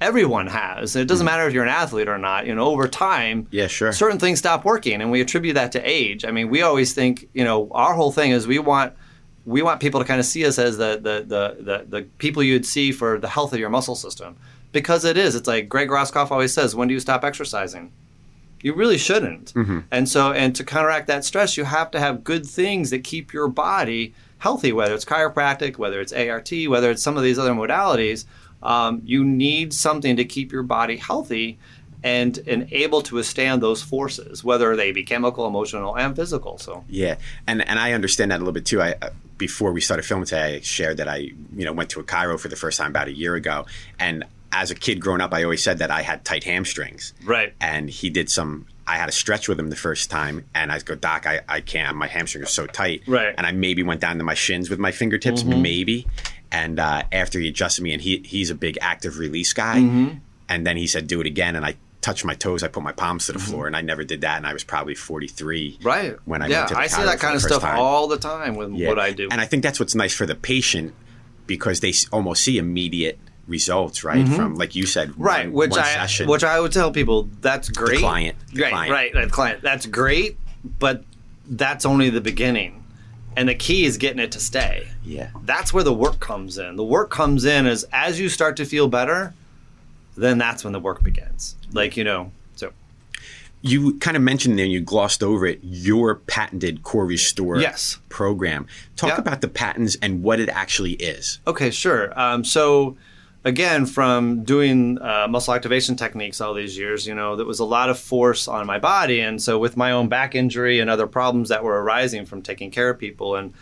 [0.00, 0.96] everyone has.
[0.96, 1.30] It doesn't mm.
[1.30, 2.46] matter if you're an athlete or not.
[2.46, 5.82] You know, over time, yeah, sure, certain things stop working, and we attribute that to
[5.82, 6.24] age.
[6.24, 8.94] I mean, we always think, you know, our whole thing is we want
[9.46, 12.42] we want people to kind of see us as the, the the the the, people
[12.42, 14.36] you'd see for the health of your muscle system
[14.72, 15.34] because it is.
[15.34, 17.92] It's like Greg Roskopf always says, when do you stop exercising?
[18.60, 19.54] You really shouldn't.
[19.54, 19.80] Mm-hmm.
[19.90, 23.32] And so, and to counteract that stress, you have to have good things that keep
[23.32, 27.52] your body healthy, whether it's chiropractic, whether it's ART, whether it's some of these other
[27.52, 28.24] modalities.
[28.62, 31.58] Um, you need something to keep your body healthy
[32.02, 36.58] and and able to withstand those forces, whether they be chemical, emotional, and physical.
[36.58, 38.80] So yeah, and and I understand that a little bit too.
[38.80, 42.00] I uh, before we started filming today, I shared that I you know went to
[42.00, 43.66] a chiro for the first time about a year ago,
[43.98, 47.12] and as a kid growing up, I always said that I had tight hamstrings.
[47.24, 47.52] Right.
[47.60, 48.66] And he did some.
[48.86, 51.60] I had a stretch with him the first time, and I go, Doc, I, I
[51.60, 51.96] can't.
[51.96, 53.02] My hamstrings are so tight.
[53.06, 53.34] Right.
[53.36, 56.06] And I maybe went down to my shins with my fingertips, maybe.
[56.52, 59.78] And uh, after he adjusted me, and he he's a big active release guy,
[60.48, 61.74] and then he said, do it again, and I
[62.06, 62.62] touched my toes.
[62.62, 64.36] I put my palms to the floor, and I never did that.
[64.36, 65.78] And I was probably 43.
[65.82, 66.16] Right.
[66.24, 67.78] When I yeah, went to the I see that kind of stuff time.
[67.78, 68.88] all the time with Yeah.
[68.88, 69.28] what I do.
[69.30, 70.94] And I think that's what's nice for the patient
[71.46, 74.26] because they almost see immediate results, right?
[74.28, 75.22] From like you said, Mm-hmm.
[75.22, 76.28] right, one, which one I session.
[76.28, 77.98] which I would tell people that's great.
[77.98, 78.92] client, the right, client.
[78.92, 79.62] right, the client.
[79.62, 80.38] That's great,
[80.78, 81.04] but
[81.48, 82.84] that's only the beginning.
[83.36, 84.88] And the key is getting it to stay.
[85.04, 85.28] yeah.
[85.44, 86.76] That's where the work comes in.
[86.76, 89.34] The work comes in is as you start to feel better,
[90.16, 91.56] then that's when the work begins.
[91.72, 92.72] Like, you know, so
[93.62, 97.98] You kind of mentioned there, you glossed over it, your patented Core Restore Yes.
[98.08, 98.66] program.
[98.96, 99.18] Talk Yeah.
[99.18, 101.40] about the patents and what it actually is.
[101.46, 102.12] Okay, sure.
[102.18, 102.96] Um, so,
[103.44, 107.64] again, from doing uh, muscle activation techniques all these years, you know, there was a
[107.64, 111.06] lot of force on my body, and so with my own back injury and other
[111.06, 113.52] problems that were arising from taking care of people and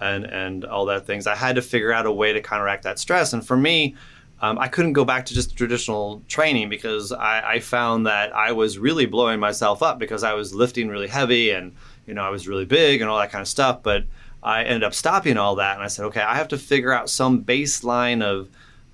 [0.00, 2.98] and and all that things, I had to figure out a way to counteract that
[2.98, 3.32] stress.
[3.32, 3.94] And for me,
[4.40, 8.52] um, I couldn't go back to just traditional training because I, I found that I
[8.52, 11.72] was really blowing myself up because I was lifting really heavy and
[12.06, 13.82] you know I was really big and all that kind of stuff.
[13.82, 14.04] But
[14.42, 17.08] I ended up stopping all that and I said, okay, I have to figure out
[17.08, 18.48] some baseline of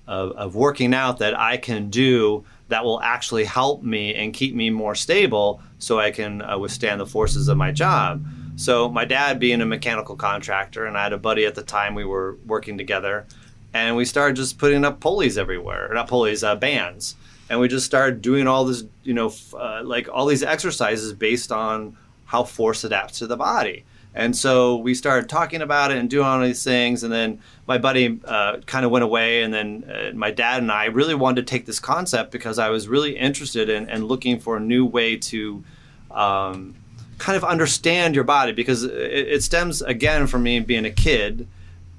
[0.07, 4.55] of, of working out that I can do that will actually help me and keep
[4.55, 8.25] me more stable so I can uh, withstand the forces of my job.
[8.55, 11.95] So, my dad being a mechanical contractor, and I had a buddy at the time
[11.95, 13.25] we were working together,
[13.73, 17.15] and we started just putting up pulleys everywhere, not pulleys, uh, bands.
[17.49, 21.51] And we just started doing all this, you know, uh, like all these exercises based
[21.51, 23.83] on how force adapts to the body.
[24.13, 27.03] And so we started talking about it and doing all these things.
[27.03, 29.43] And then my buddy uh, kind of went away.
[29.43, 32.69] And then uh, my dad and I really wanted to take this concept because I
[32.69, 35.63] was really interested in and looking for a new way to
[36.09, 36.75] um,
[37.17, 41.47] kind of understand your body because it, it stems again from me being a kid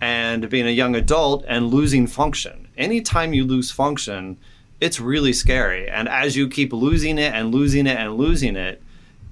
[0.02, 2.66] and being a young adult and losing function.
[2.76, 4.36] Anytime you lose function,
[4.80, 5.88] it's really scary.
[5.88, 8.82] And as you keep losing it and losing it and losing it,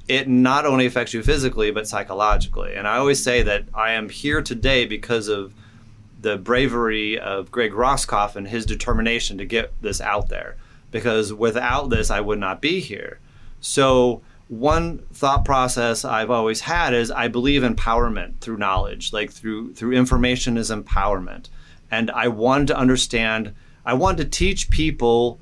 [0.06, 2.76] it not only affects you physically but psychologically.
[2.76, 5.52] And I always say that I am here today because of
[6.20, 10.56] the bravery of Greg Roskopf and his determination to get this out there.
[10.92, 13.18] Because without this, I would not be here.
[13.60, 19.74] So, one thought process I've always had is I believe empowerment through knowledge, like through
[19.74, 21.48] through information is empowerment.
[21.88, 23.54] And I wanted to understand,
[23.86, 25.38] I wanted to teach people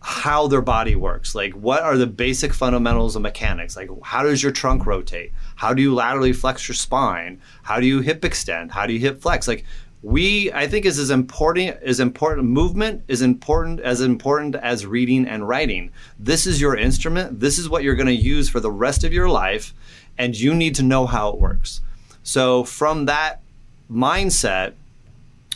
[0.00, 1.36] how their body works.
[1.36, 3.76] Like, what are the basic fundamentals of mechanics?
[3.76, 5.32] Like, how does your trunk rotate?
[5.54, 7.40] How do you laterally flex your spine?
[7.62, 8.72] How do you hip extend?
[8.72, 9.46] How do you hip flex?
[9.46, 9.64] Like,
[10.02, 12.48] we, I think, is as important as important.
[12.48, 15.90] Movement is important as important as reading and writing.
[16.18, 17.40] This is your instrument.
[17.40, 19.74] This is what you're going to use for the rest of your life,
[20.16, 21.80] and you need to know how it works.
[22.22, 23.40] So, from that
[23.90, 24.74] mindset,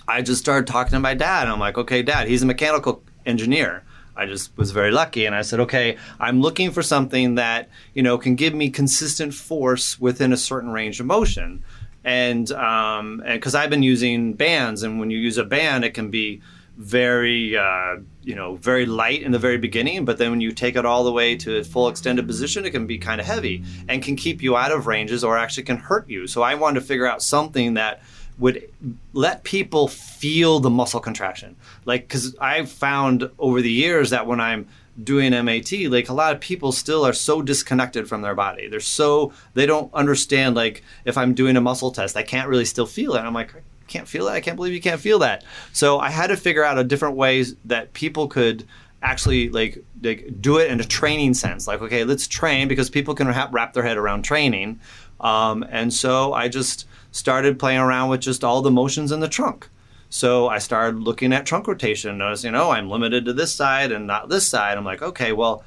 [0.09, 1.47] I just started talking to my dad.
[1.47, 3.85] I'm like, okay, dad, he's a mechanical engineer.
[4.15, 8.03] I just was very lucky and I said, okay, I'm looking for something that, you
[8.03, 11.63] know, can give me consistent force within a certain range of motion.
[12.05, 16.11] And um, because I've been using bands, and when you use a band, it can
[16.11, 16.43] be
[16.77, 20.75] very, uh, you know, very light in the very beginning, but then when you take
[20.75, 24.03] it all the way to full extended position, it can be kind of heavy and
[24.03, 26.27] can keep you out of ranges or actually can hurt you.
[26.27, 28.03] So I wanted to figure out something that
[28.39, 28.69] would
[29.13, 31.57] let people feel the muscle contraction.
[31.85, 34.67] Like, because I've found over the years that when I'm
[35.03, 38.69] doing MAT, like a lot of people still are so disconnected from their body.
[38.69, 42.65] They're so, they don't understand, like, if I'm doing a muscle test, I can't really
[42.65, 43.21] still feel it.
[43.21, 44.35] I'm like, I can't feel that.
[44.35, 45.45] I can't believe you can't feel that.
[45.73, 48.67] So I had to figure out a different ways that people could
[49.03, 53.15] actually like like do it in a training sense like okay let's train because people
[53.15, 54.79] can wrap, wrap their head around training
[55.21, 59.29] um, and so i just started playing around with just all the motions in the
[59.29, 59.69] trunk
[60.13, 64.07] so i started looking at trunk rotation noticing oh i'm limited to this side and
[64.07, 65.65] not this side i'm like okay well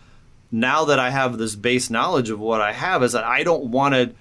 [0.52, 3.66] now that i have this base knowledge of what i have is that i don't
[3.66, 4.14] want to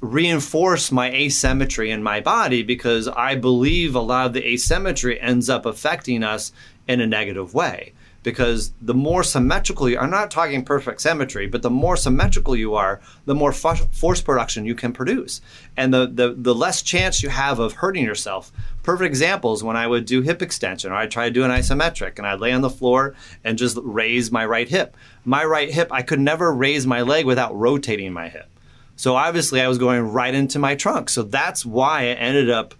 [0.00, 5.50] reinforce my asymmetry in my body because I believe a lot of the asymmetry ends
[5.50, 6.52] up affecting us
[6.86, 7.94] in a negative way.
[8.28, 12.74] Because the more symmetrical you I'm not talking perfect symmetry, but the more symmetrical you
[12.74, 15.40] are, the more fu- force production you can produce.
[15.78, 18.52] And the, the, the less chance you have of hurting yourself.
[18.82, 22.18] Perfect examples when I would do hip extension or I'd try to do an isometric
[22.18, 23.14] and I'd lay on the floor
[23.44, 24.94] and just raise my right hip.
[25.24, 28.50] My right hip, I could never raise my leg without rotating my hip.
[28.94, 31.08] So obviously, I was going right into my trunk.
[31.08, 32.74] So that's why I ended up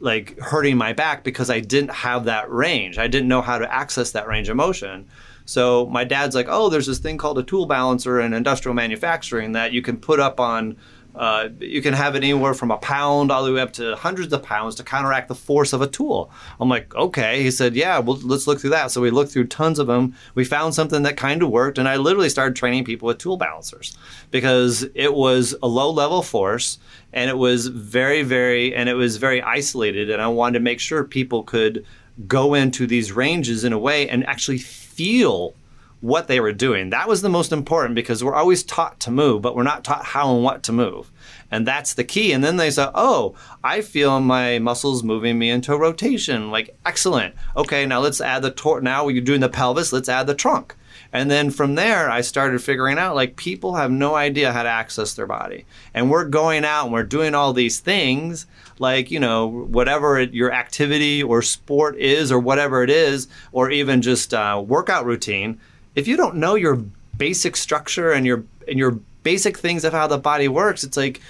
[0.00, 2.98] like hurting my back because I didn't have that range.
[2.98, 5.06] I didn't know how to access that range of motion.
[5.46, 9.52] So my dad's like, "Oh, there's this thing called a tool balancer in industrial manufacturing
[9.52, 10.76] that you can put up on
[11.14, 14.32] uh, you can have it anywhere from a pound all the way up to hundreds
[14.32, 16.30] of pounds to counteract the force of a tool.
[16.58, 17.42] I'm like, okay.
[17.42, 18.90] He said, yeah, well, let's look through that.
[18.90, 20.14] So we looked through tons of them.
[20.34, 23.36] We found something that kind of worked, and I literally started training people with tool
[23.36, 23.96] balancers
[24.30, 26.78] because it was a low level force
[27.12, 30.10] and it was very, very, and it was very isolated.
[30.10, 31.86] And I wanted to make sure people could
[32.26, 35.54] go into these ranges in a way and actually feel
[36.04, 36.90] what they were doing.
[36.90, 40.04] That was the most important because we're always taught to move, but we're not taught
[40.04, 41.10] how and what to move.
[41.50, 42.32] And that's the key.
[42.32, 46.50] And then they say, oh, I feel my muscles moving me into rotation.
[46.50, 47.34] Like, excellent.
[47.56, 48.82] Okay, now let's add the tor.
[48.82, 50.74] Now you're doing the pelvis, let's add the trunk.
[51.10, 54.68] And then from there, I started figuring out like people have no idea how to
[54.68, 55.64] access their body.
[55.94, 58.46] And we're going out and we're doing all these things,
[58.78, 63.70] like, you know, whatever it, your activity or sport is, or whatever it is, or
[63.70, 65.60] even just uh, workout routine
[65.94, 66.76] if you don't know your
[67.16, 71.20] basic structure and your and your basic things of how the body works, it's like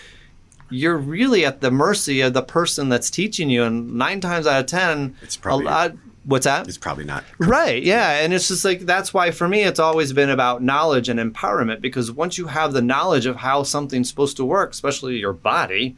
[0.71, 3.65] you're really at the mercy of the person that's teaching you.
[3.65, 5.93] And nine times out of ten, it's probably a lot.
[6.25, 6.67] What's that?
[6.67, 7.23] It's probably not.
[7.39, 7.83] Right.
[7.83, 8.23] Yeah.
[8.23, 11.83] And it's just like that's why for me it's always been about knowledge and empowerment
[11.83, 15.97] because once you have the knowledge of how something's supposed to work, especially your body,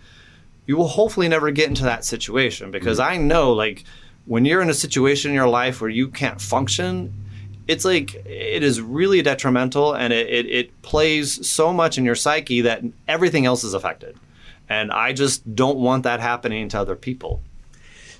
[0.66, 3.12] you will hopefully never get into that situation because mm-hmm.
[3.12, 3.84] I know like
[4.24, 7.14] when you're in a situation in your life where you can't function,
[7.68, 12.14] it's like it is really detrimental and it, it, it, plays so much in your
[12.14, 14.16] psyche that everything else is affected
[14.68, 17.42] and i just don't want that happening to other people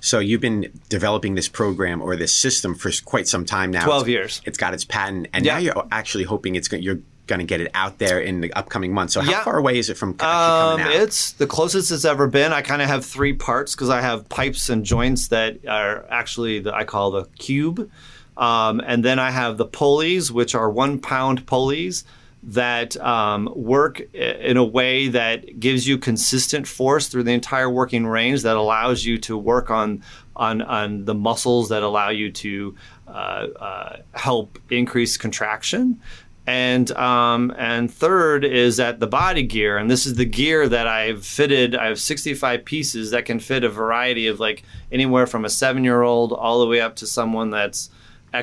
[0.01, 4.09] so you've been developing this program or this system for quite some time now 12
[4.09, 5.55] years it's got its patent and yeah.
[5.55, 8.53] now you're actually hoping it's going you're going to get it out there in the
[8.53, 9.15] upcoming months.
[9.15, 9.45] So how yeah.
[9.45, 10.93] far away is it from um, coming out?
[10.93, 12.53] It's the closest it's ever been.
[12.53, 16.61] I kind of have three parts because I have pipes and joints that are actually
[16.61, 17.91] the I call the cube.
[18.37, 22.05] Um, and then I have the pulleys, which are one pound pulleys
[22.43, 28.07] that um, work in a way that gives you consistent force through the entire working
[28.07, 30.03] range that allows you to work on
[30.37, 32.77] on, on the muscles that allow you to
[33.09, 36.01] uh, uh, help increase contraction.
[36.47, 40.87] And um, and third is that the body gear, and this is the gear that
[40.87, 41.75] I've fitted.
[41.75, 45.83] I have 65 pieces that can fit a variety of like anywhere from a seven
[45.83, 47.91] year old all the way up to someone that's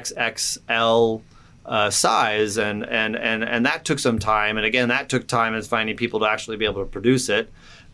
[0.02, 1.22] XXL
[1.66, 4.58] uh, size, and, and and and that took some time.
[4.58, 7.52] And again, that took time as finding people to actually be able to produce it.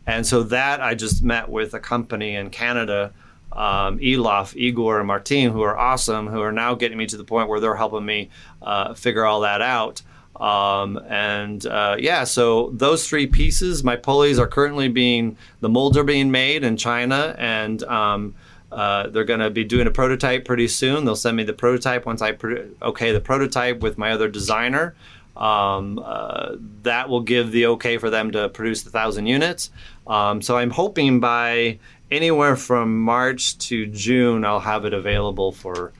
[0.07, 3.13] And so that I just met with a company in Canada,
[3.51, 7.23] um, Elof, Igor, and Martin, who are awesome, who are now getting me to the
[7.23, 8.29] point where they're helping me
[8.61, 10.01] uh, figure all that out.
[10.39, 15.97] Um, and uh, yeah, so those three pieces, my pulleys are currently being the molds
[15.97, 18.35] are being made in China, and um,
[18.71, 21.05] uh, they're going to be doing a prototype pretty soon.
[21.05, 24.95] They'll send me the prototype once I pro- okay the prototype with my other designer.
[25.35, 29.71] Um, uh, that will give the okay for them to produce the thousand units.
[30.05, 31.79] Um, so I'm hoping by
[32.11, 35.93] anywhere from March to June, I'll have it available for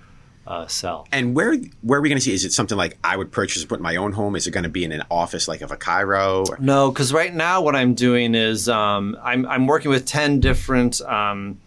[0.45, 1.07] uh, sell.
[1.11, 2.33] And where where are we going to see?
[2.33, 4.35] Is it something like I would purchase and put in my own home?
[4.35, 6.49] Is it going to be in an office like of a Chiro?
[6.49, 6.57] Or?
[6.59, 11.01] No, because right now what I'm doing is um, I'm I'm working with ten different.
[11.01, 11.59] Um,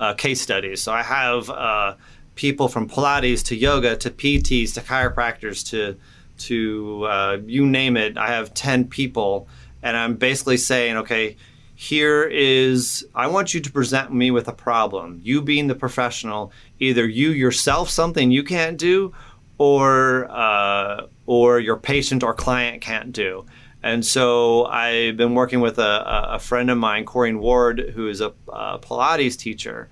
[0.00, 0.82] uh, case studies.
[0.82, 1.94] So I have uh,
[2.34, 5.96] people from Pilates to yoga to PTs to chiropractors to
[6.38, 8.16] to uh, you name it.
[8.16, 9.48] I have ten people,
[9.82, 11.36] and I'm basically saying, okay,
[11.74, 15.20] here is I want you to present me with a problem.
[15.22, 19.14] You being the professional, either you yourself something you can't do,
[19.58, 23.44] or uh, or your patient or client can't do.
[23.82, 28.20] And so I've been working with a, a friend of mine, Corinne Ward, who is
[28.20, 29.88] a, a, Pilates teacher.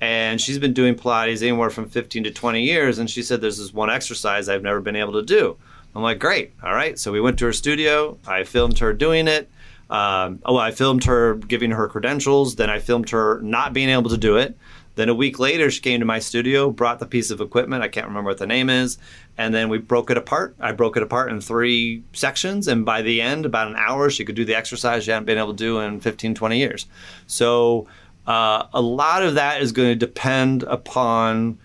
[0.00, 2.98] And she's been doing Pilates anywhere from 15 to 20 years.
[2.98, 5.56] And she said, There's this one exercise I've never been able to do.
[5.94, 6.52] I'm like, Great.
[6.62, 6.98] All right.
[6.98, 8.18] So we went to her studio.
[8.26, 9.48] I filmed her doing it.
[9.88, 12.56] Um, oh, I filmed her giving her credentials.
[12.56, 14.56] Then I filmed her not being able to do it.
[14.94, 17.82] Then a week later, she came to my studio, brought the piece of equipment.
[17.82, 18.98] I can't remember what the name is.
[19.38, 20.54] And then we broke it apart.
[20.60, 22.68] I broke it apart in three sections.
[22.68, 25.38] And by the end, about an hour, she could do the exercise she hadn't been
[25.38, 26.86] able to do in 15, 20 years.
[27.26, 27.86] So
[28.26, 31.58] uh, a lot of that is going to depend upon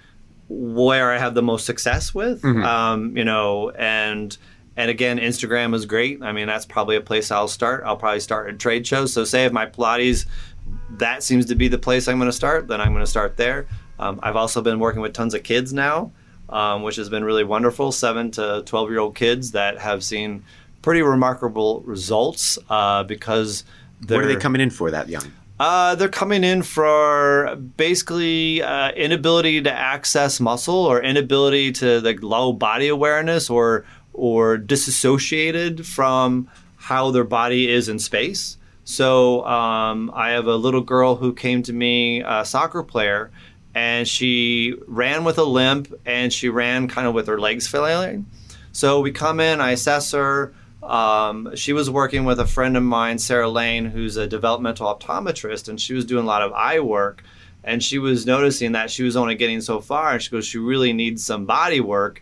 [0.49, 2.41] where I have the most success with.
[2.41, 2.63] Mm-hmm.
[2.63, 4.37] Um, you know, and.
[4.79, 6.21] And again, Instagram is great.
[6.21, 7.81] I mean, that's probably a place I'll start.
[7.83, 9.11] I'll probably start at trade shows.
[9.11, 10.27] So, say if my Pilates
[10.91, 13.37] that seems to be the place I'm going to start, then I'm going to start
[13.37, 13.67] there.
[13.99, 16.11] Um, I've also been working with tons of kids now,
[16.49, 17.91] um, which has been really wonderful.
[17.91, 20.43] Seven to 12 year old kids that have seen
[20.81, 23.63] pretty remarkable results uh, because
[24.07, 25.31] What are they coming in for that young?
[25.59, 32.21] Uh, they're coming in for basically uh, inability to access muscle or inability to like
[32.21, 38.57] low body awareness or or disassociated from how their body is in space.
[38.89, 43.31] So um, I have a little girl who came to me, a soccer player,
[43.75, 48.27] and she ran with a limp and she ran kind of with her legs flailing.
[48.71, 50.53] So we come in, I assess her.
[50.81, 55.67] Um, she was working with a friend of mine, Sarah Lane, who's a developmental optometrist,
[55.67, 57.25] and she was doing a lot of eye work.
[57.65, 60.59] And she was noticing that she was only getting so far, and she goes, "She
[60.59, 62.21] really needs some body work."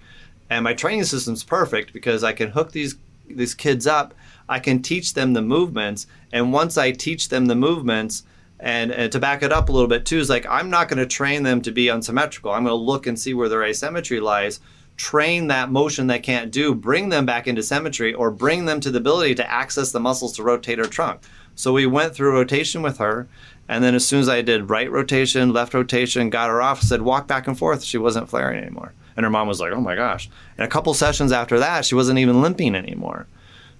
[0.49, 2.95] And my training system's perfect because I can hook these
[3.29, 4.15] these kids up.
[4.47, 8.23] I can teach them the movements, and once I teach them the movements,
[8.59, 10.99] and, and to back it up a little bit too, is like I'm not going
[10.99, 12.51] to train them to be unsymmetrical.
[12.51, 14.59] I'm going to look and see where their asymmetry lies
[14.97, 18.91] train that motion they can't do, bring them back into symmetry, or bring them to
[18.91, 21.21] the ability to access the muscles to rotate her trunk.
[21.55, 23.27] So we went through rotation with her,
[23.67, 27.01] and then as soon as I did right rotation, left rotation, got her off, said
[27.01, 28.93] walk back and forth, she wasn't flaring anymore.
[29.17, 30.29] And her mom was like, oh my gosh.
[30.57, 33.27] And a couple sessions after that, she wasn't even limping anymore.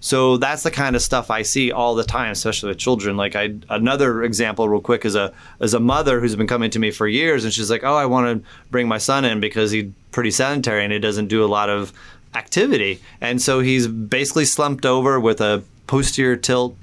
[0.00, 3.16] So that's the kind of stuff I see all the time, especially with children.
[3.16, 6.78] Like I, another example, real quick, is a is a mother who's been coming to
[6.78, 9.70] me for years, and she's like, "Oh, I want to bring my son in because
[9.70, 11.92] he's pretty sedentary and he doesn't do a lot of
[12.34, 16.76] activity, and so he's basically slumped over with a posterior tilt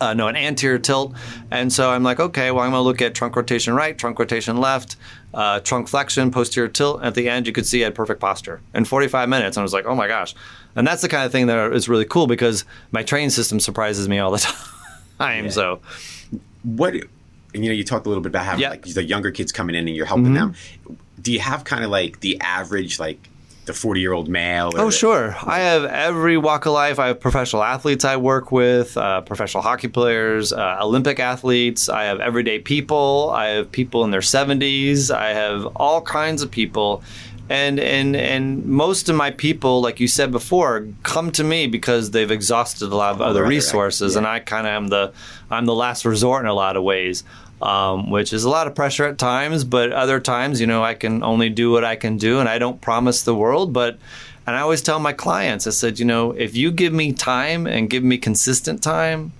[0.00, 1.14] uh, no, an anterior tilt.
[1.50, 4.18] And so I'm like, okay, well, I'm going to look at trunk rotation right, trunk
[4.18, 4.96] rotation left,
[5.32, 7.02] uh, trunk flexion, posterior tilt.
[7.02, 9.56] At the end, you could see I had perfect posture in 45 minutes.
[9.56, 10.34] And I was like, oh my gosh.
[10.76, 14.08] And that's the kind of thing that is really cool because my training system surprises
[14.08, 14.38] me all the
[15.18, 15.44] time.
[15.44, 15.50] Yeah.
[15.50, 15.80] So,
[16.64, 19.52] what, and you know, you talked a little bit about having like the younger kids
[19.52, 20.52] coming in and you're helping mm-hmm.
[20.86, 20.98] them.
[21.20, 23.28] Do you have kind of like the average, like,
[23.66, 24.70] the 40 year old male?
[24.76, 25.36] Oh, sure.
[25.42, 26.98] I have every walk of life.
[26.98, 31.88] I have professional athletes I work with, uh, professional hockey players, uh, Olympic athletes.
[31.88, 33.30] I have everyday people.
[33.34, 35.14] I have people in their 70s.
[35.14, 37.02] I have all kinds of people.
[37.46, 42.10] And, and and most of my people, like you said before, come to me because
[42.10, 44.18] they've exhausted a lot of other resources, yeah.
[44.20, 45.12] and I kind of am the
[45.50, 47.22] I'm the last resort in a lot of ways
[47.64, 50.92] um, which is a lot of pressure at times, but other times, you know, I
[50.92, 53.72] can only do what I can do and I don't promise the world.
[53.72, 53.98] But,
[54.46, 57.66] and I always tell my clients, I said, you know, if you give me time
[57.66, 59.32] and give me consistent time,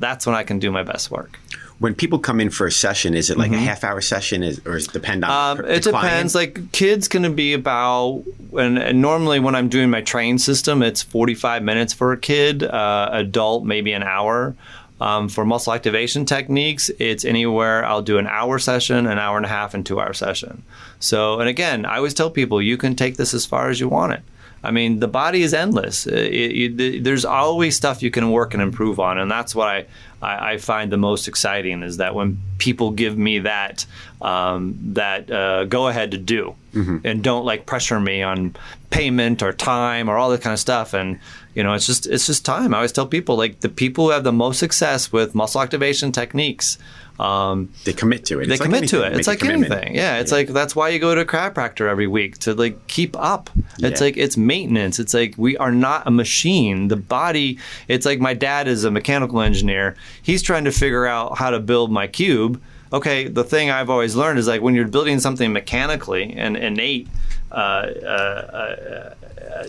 [0.00, 1.38] that's when I can do my best work
[1.78, 3.62] when people come in for a session, is it like mm-hmm.
[3.62, 5.60] a half hour session, is, or does it depend on?
[5.60, 6.34] Um, it depends.
[6.34, 8.24] Like kids going to be about,
[8.56, 12.64] and, and, normally when I'm doing my train system, it's 45 minutes for a kid.
[12.64, 14.56] Uh, adult maybe an hour.
[15.00, 19.46] Um, for muscle activation techniques, it's anywhere I'll do an hour session, an hour and
[19.46, 20.64] a half, and two hour session.
[20.98, 23.88] So, and again, I always tell people you can take this as far as you
[23.88, 24.22] want it.
[24.62, 26.06] I mean, the body is endless.
[26.06, 29.86] It, it, there's always stuff you can work and improve on, and that's what I,
[30.20, 33.86] I, I find the most exciting is that when people give me that
[34.20, 36.98] um, that uh, go ahead to do, mm-hmm.
[37.04, 38.56] and don't like pressure me on
[38.90, 41.20] payment or time or all that kind of stuff, and
[41.58, 42.72] you know, it's just it's just time.
[42.72, 46.12] I always tell people like the people who have the most success with muscle activation
[46.12, 46.78] techniques.
[47.18, 48.46] Um, they commit to it.
[48.46, 49.14] They it's commit like to it.
[49.14, 49.96] It's like anything.
[49.96, 50.36] Yeah, it's yeah.
[50.36, 53.50] like that's why you go to a chiropractor every week to like keep up.
[53.80, 54.04] It's yeah.
[54.04, 55.00] like it's maintenance.
[55.00, 56.86] It's like we are not a machine.
[56.86, 57.58] The body.
[57.88, 59.96] It's like my dad is a mechanical engineer.
[60.22, 62.62] He's trying to figure out how to build my cube.
[62.92, 67.08] Okay, the thing I've always learned is like when you're building something mechanically and innate.
[67.50, 69.14] Uh, uh, uh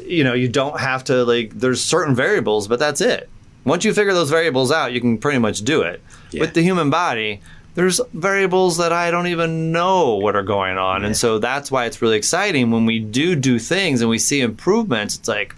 [0.06, 1.52] you know, you don't have to like.
[1.52, 3.30] There's certain variables, but that's it.
[3.65, 6.02] Once you figure those variables out, you can pretty much do it.
[6.32, 6.42] Yeah.
[6.42, 7.42] With the human body,
[7.76, 11.08] there's variables that I don't even know what are going on, yeah.
[11.08, 14.42] and so that's why it's really exciting when we do do things and we see
[14.42, 15.18] improvements.
[15.18, 15.56] It's like,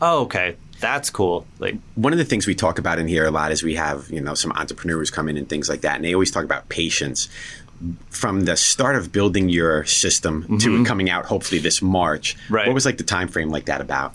[0.00, 1.46] oh, okay, that's cool.
[1.58, 4.08] Like one of the things we talk about in here a lot is we have
[4.10, 6.68] you know some entrepreneurs come in and things like that, and they always talk about
[6.68, 7.28] patience
[8.10, 10.58] from the start of building your system mm-hmm.
[10.58, 12.36] to coming out hopefully this March.
[12.48, 12.66] Right.
[12.66, 14.14] What was like the time frame like that about?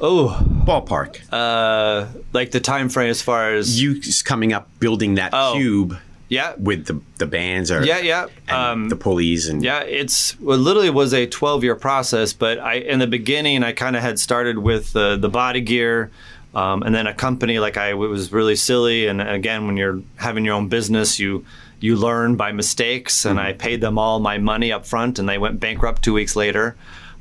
[0.00, 1.20] Oh, ballpark.
[1.30, 5.98] Uh, like the time frame as far as you coming up building that oh, cube.
[6.28, 10.58] Yeah, with the the bands or yeah, yeah, um, the pulleys and yeah, it's well,
[10.58, 12.32] literally was a twelve year process.
[12.32, 16.10] But I in the beginning I kind of had started with the the body gear.
[16.52, 19.06] Um, and then a company like I it was really silly.
[19.06, 21.44] And again, when you're having your own business, you
[21.80, 23.24] you learn by mistakes.
[23.24, 23.48] And mm-hmm.
[23.48, 26.76] I paid them all my money up front, and they went bankrupt two weeks later.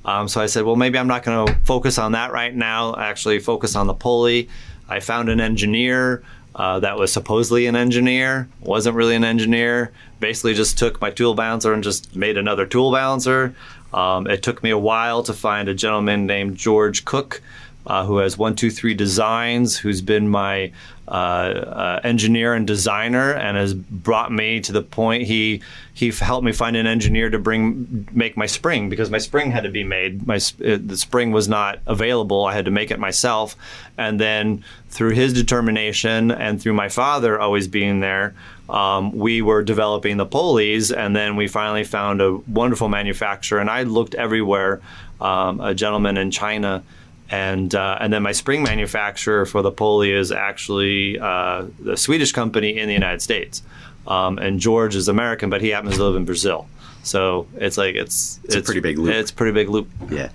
[0.05, 2.93] Um, so I said, well, maybe I'm not going to focus on that right now.
[2.93, 4.49] I Actually, focus on the pulley.
[4.87, 6.23] I found an engineer
[6.55, 9.91] uh, that was supposedly an engineer, wasn't really an engineer.
[10.19, 13.53] Basically, just took my tool balancer and just made another tool balancer.
[13.93, 17.41] Um, it took me a while to find a gentleman named George Cook
[17.85, 20.71] uh, who has one two three designs, who's been my
[21.09, 25.61] uh, uh, engineer and designer, and has brought me to the point he
[25.95, 29.63] he helped me find an engineer to bring make my spring because my spring had
[29.63, 30.27] to be made.
[30.27, 32.45] My uh, the spring was not available.
[32.45, 33.55] I had to make it myself,
[33.97, 38.35] and then through his determination and through my father always being there.
[38.69, 43.59] Um, we were developing the pulleys, and then we finally found a wonderful manufacturer.
[43.59, 44.79] And I looked everywhere.
[45.19, 46.81] Um, a gentleman in China
[47.29, 52.31] and uh, and then my spring manufacturer for the pulley is actually uh, the Swedish
[52.31, 53.61] company in the United States,
[54.07, 56.67] um, and George is American, but he happens to live in Brazil.
[57.03, 59.13] So it's like it's it's, it's a pretty big loop.
[59.13, 59.89] It's a pretty big loop.
[60.09, 60.29] Yeah.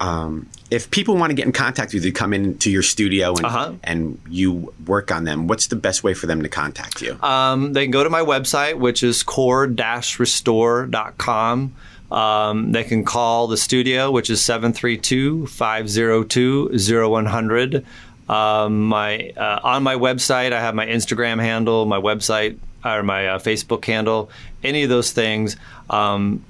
[0.00, 3.34] Um, if people want to get in contact with you, to come into your studio
[3.34, 3.72] and uh-huh.
[3.84, 5.46] and you work on them.
[5.46, 7.18] What's the best way for them to contact you?
[7.22, 11.74] Um, they can go to my website, which is core-restore.com.
[12.10, 17.84] Um, they can call the studio, which is 732 502 0100.
[18.28, 23.26] Um, my uh, on my website, I have my Instagram handle, my website, or my
[23.26, 24.30] uh, Facebook handle.
[24.62, 25.56] Any of those things,
[25.88, 26.44] um,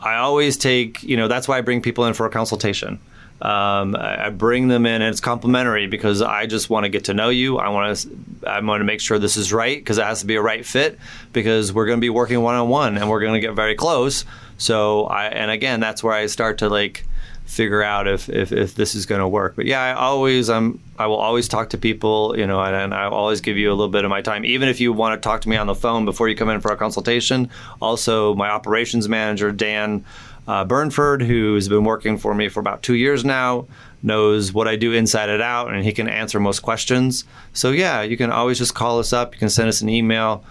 [0.00, 1.02] I always take.
[1.02, 2.98] You know, that's why I bring people in for a consultation.
[3.42, 7.14] Um, I, bring them in, and it's complimentary because I just want to get to
[7.14, 7.58] know you.
[7.58, 10.26] I want to, I want to make sure this is right because it has to
[10.26, 10.98] be a right fit
[11.32, 13.74] because we're going to be working one on one and we're going to get very
[13.74, 14.24] close.
[14.56, 17.04] So I and again that's where I start to like
[17.44, 19.56] figure out if if, if this is going to work.
[19.56, 22.94] But yeah, I always I'm I will always talk to people, you know, and, and
[22.94, 25.26] I always give you a little bit of my time, even if you want to
[25.26, 27.50] talk to me on the phone before you come in for a consultation.
[27.82, 30.04] Also, my operations manager Dan.
[30.46, 33.66] Uh, Burnford, who's been working for me for about two years now,
[34.02, 37.24] knows what I do inside and out, and he can answer most questions.
[37.54, 39.34] So, yeah, you can always just call us up.
[39.34, 40.44] You can send us an email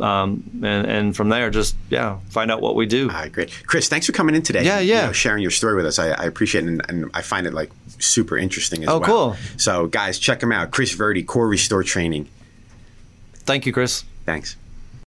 [0.00, 3.08] um, and, and from there, just yeah, find out what we do.
[3.08, 3.88] All right, great, Chris.
[3.88, 4.64] Thanks for coming in today.
[4.64, 5.98] Yeah, yeah, you know, sharing your story with us.
[5.98, 9.10] I, I appreciate it, and, and, I find it like super interesting as oh, well.
[9.10, 9.36] Oh, cool.
[9.58, 10.70] So, guys, check him out.
[10.70, 12.28] Chris Verdi, Core Restore Training.
[13.44, 14.04] Thank you, Chris.
[14.24, 14.56] Thanks.